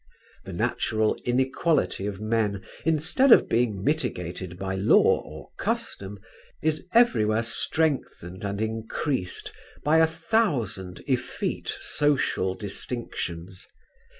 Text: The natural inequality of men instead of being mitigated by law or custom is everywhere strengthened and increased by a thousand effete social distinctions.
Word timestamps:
The 0.45 0.53
natural 0.53 1.15
inequality 1.25 2.07
of 2.07 2.19
men 2.19 2.63
instead 2.85 3.31
of 3.31 3.47
being 3.47 3.83
mitigated 3.83 4.57
by 4.57 4.73
law 4.73 5.21
or 5.23 5.49
custom 5.59 6.17
is 6.63 6.83
everywhere 6.95 7.43
strengthened 7.43 8.43
and 8.43 8.63
increased 8.63 9.51
by 9.83 9.99
a 9.99 10.07
thousand 10.07 11.03
effete 11.07 11.69
social 11.69 12.55
distinctions. 12.55 13.67